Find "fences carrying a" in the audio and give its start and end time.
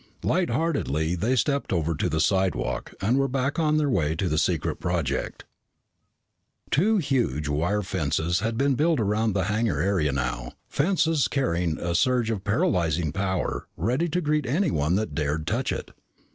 10.67-11.93